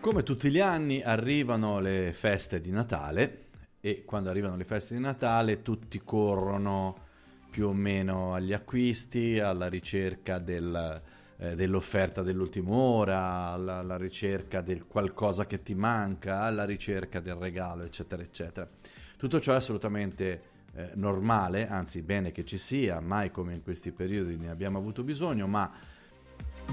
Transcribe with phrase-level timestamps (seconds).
[0.00, 3.48] Come tutti gli anni arrivano le feste di Natale
[3.80, 7.08] e quando arrivano le feste di Natale tutti corrono
[7.50, 11.02] più o meno agli acquisti, alla ricerca del,
[11.36, 17.34] eh, dell'offerta dell'ultima ora, alla, alla, ricerca del qualcosa che ti manca, alla ricerca del
[17.34, 18.66] regalo, eccetera, eccetera.
[19.18, 20.42] Tutto ciò è assolutamente
[20.76, 25.02] eh, normale, anzi bene che ci sia, mai come in questi periodi ne abbiamo avuto
[25.02, 25.70] bisogno, ma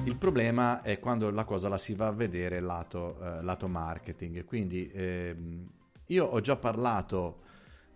[0.05, 4.45] il problema è quando la cosa la si va a vedere lato, eh, lato marketing.
[4.45, 5.69] Quindi ehm,
[6.07, 7.41] io ho già parlato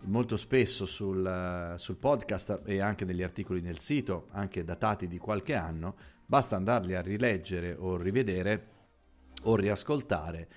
[0.04, 5.54] molto spesso sul, sul, podcast e anche negli articoli nel sito, anche datati di qualche
[5.54, 5.94] anno,
[6.26, 8.66] basta andarli a rileggere o rivedere
[9.44, 10.48] o riascoltare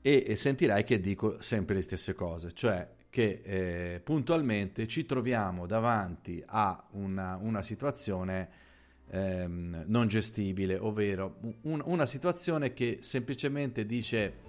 [0.00, 5.66] e, e sentirai che dico sempre le stesse cose, cioè che eh, puntualmente ci troviamo
[5.66, 8.62] davanti a una, una situazione
[9.10, 14.42] ehm, non gestibile, ovvero un, una situazione che semplicemente dice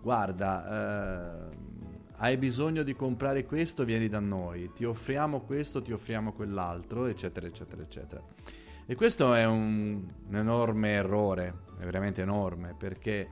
[0.00, 1.56] guarda, eh,
[2.16, 7.46] hai bisogno di comprare questo, vieni da noi, ti offriamo questo, ti offriamo quell'altro, eccetera,
[7.46, 8.22] eccetera, eccetera.
[8.84, 13.28] E questo è un, un enorme errore, è veramente enorme, perché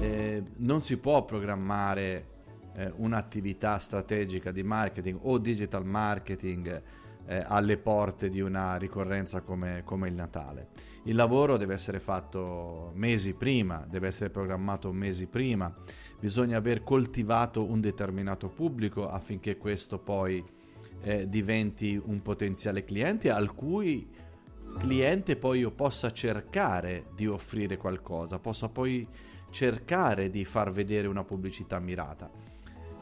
[0.00, 2.26] eh, non si può programmare
[2.74, 6.82] eh, un'attività strategica di marketing o digital marketing
[7.26, 10.68] eh, alle porte di una ricorrenza come, come, il Natale.
[11.04, 15.74] Il lavoro deve essere fatto mesi prima, deve essere programmato mesi prima,
[16.18, 20.44] bisogna aver coltivato un determinato pubblico affinché questo poi
[21.02, 24.08] eh, diventi un potenziale cliente al cui
[24.78, 29.06] cliente poi io possa cercare di offrire qualcosa, possa poi
[29.50, 32.30] cercare di far vedere una pubblicità mirata.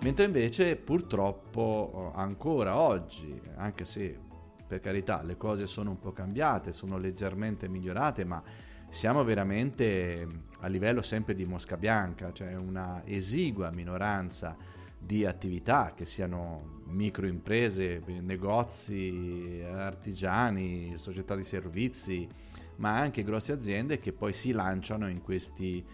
[0.02, 4.18] Mentre invece purtroppo ancora oggi, anche se
[4.66, 8.42] per carità le cose sono un po' cambiate, sono leggermente migliorate, ma
[8.88, 10.26] siamo veramente
[10.60, 14.56] a livello sempre di mosca bianca, cioè una esigua minoranza
[14.98, 22.26] di attività che siano microimprese, negozi, artigiani, società di servizi,
[22.76, 25.84] ma anche grosse aziende che poi si lanciano in questi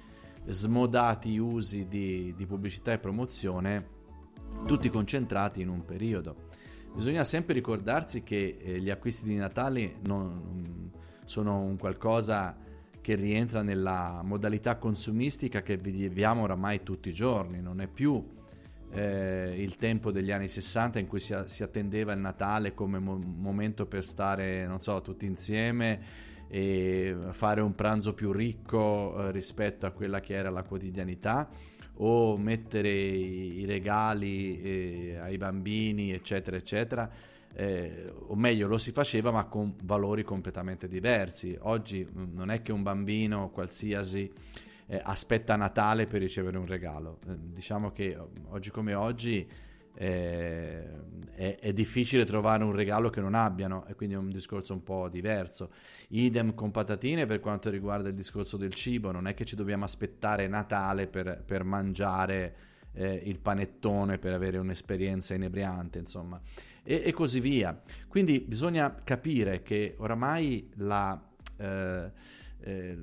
[0.47, 3.95] smodati usi di, di pubblicità e promozione
[4.65, 6.45] tutti concentrati in un periodo.
[6.95, 10.91] Bisogna sempre ricordarsi che eh, gli acquisti di Natale non,
[11.27, 12.57] sono un qualcosa
[13.01, 18.25] che rientra nella modalità consumistica che viviamo oramai tutti i giorni, non è più
[18.93, 23.19] eh, il tempo degli anni 60 in cui si, si attendeva il Natale come mo-
[23.19, 29.87] momento per stare, non so, tutti insieme e fare un pranzo più ricco eh, rispetto
[29.87, 31.49] a quella che era la quotidianità
[31.99, 37.11] o mettere i regali eh, ai bambini, eccetera, eccetera.
[37.55, 41.57] Eh, o meglio, lo si faceva ma con valori completamente diversi.
[41.61, 44.31] Oggi mm, non è che un bambino qualsiasi
[44.89, 47.19] eh, aspetta Natale per ricevere un regalo.
[47.27, 48.17] Eh, diciamo che
[48.49, 49.49] oggi come oggi
[49.95, 50.84] eh,
[51.37, 54.83] è, è, difficile trovare un regalo che non abbiano e quindi è un discorso un
[54.83, 55.71] po' diverso.
[56.09, 59.85] Idem con patatine per quanto riguarda il discorso del cibo, non è che ci dobbiamo
[59.85, 62.57] aspettare Natale per, per mangiare
[62.95, 66.41] eh, il panettone per avere un'esperienza inebriante, insomma,
[66.83, 67.79] e, e, così via.
[68.09, 71.23] Quindi bisogna capire che oramai la...
[71.59, 72.97] Eh, eh,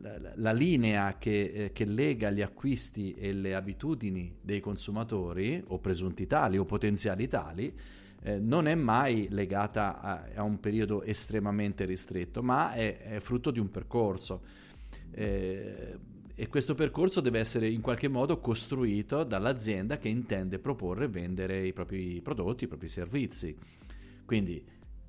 [0.00, 5.78] la, la, linea che, eh, che, lega gli acquisti e le abitudini dei consumatori, o
[5.78, 7.72] presunti tali o potenziali tali,
[8.22, 13.50] eh, non è mai legata a, a, un periodo estremamente ristretto, ma è, è frutto
[13.50, 14.42] di un percorso.
[15.10, 15.98] Eh,
[16.38, 21.66] e questo percorso deve essere in qualche modo costruito dall'azienda che intende proporre e vendere
[21.66, 23.56] i propri prodotti, i propri servizi.
[24.26, 24.62] Quindi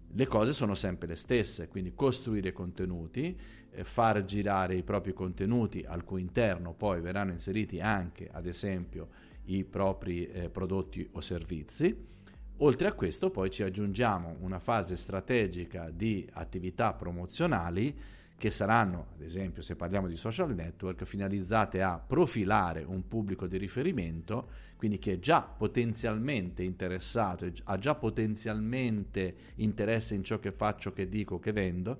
[0.09, 3.38] le cose sono sempre le stesse, quindi costruire contenuti,
[3.72, 9.09] eh, far girare i propri contenuti al cui interno poi verranno inseriti anche, ad esempio,
[9.45, 12.16] i propri eh, prodotti o servizi.
[12.62, 17.95] Oltre a questo poi ci aggiungiamo una fase strategica di attività promozionali
[18.38, 23.57] che saranno, ad esempio, se parliamo di social network, finalizzate a profilare un pubblico di
[23.57, 30.94] riferimento, quindi che è già potenzialmente interessato, ha già potenzialmente interesse in ciò che faccio,
[30.94, 31.98] che dico, che vendo,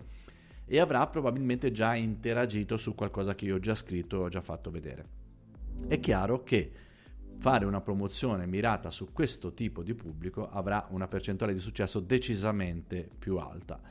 [0.66, 4.69] e avrà probabilmente già interagito su qualcosa che io ho già scritto ho già fatto
[4.69, 5.06] vedere.
[5.88, 6.72] È chiaro che
[7.40, 13.10] fare una promozione mirata su questo tipo di pubblico avrà una percentuale di successo decisamente
[13.18, 13.81] più alta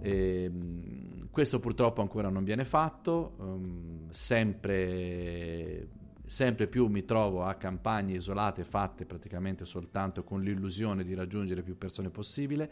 [0.00, 5.88] e, ehm, questo purtroppo ancora non viene fatto, um, sempre,
[6.24, 11.76] sempre più mi trovo a campagne isolate fatte praticamente soltanto con l'illusione di raggiungere più
[11.76, 12.70] persone possibile,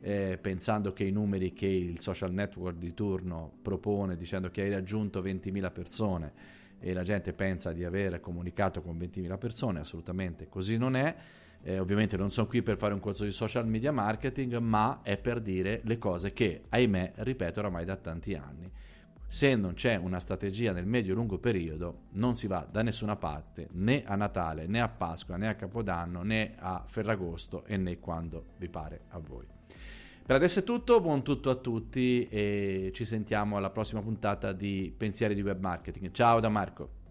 [0.00, 4.70] eh, pensando che i numeri che il social network di turno propone, dicendo che hai
[4.70, 6.32] raggiunto 20.000 persone,
[6.84, 11.16] e la gente pensa di aver comunicato con 20.000 persone, assolutamente così non è.
[11.62, 15.16] Eh, ovviamente non sono qui per fare un corso di social media marketing, ma è
[15.16, 18.70] per dire le cose che, ahimè, ripeto oramai da tanti anni.
[19.26, 24.02] Se non c'è una strategia nel medio-lungo periodo, non si va da nessuna parte, né
[24.04, 28.68] a Natale, né a Pasqua, né a Capodanno, né a Ferragosto e né quando vi
[28.68, 29.46] pare a voi.
[30.26, 34.90] Per adesso è tutto, buon tutto a tutti e ci sentiamo alla prossima puntata di
[34.96, 36.12] Pensieri di Web Marketing.
[36.12, 37.03] Ciao da Marco.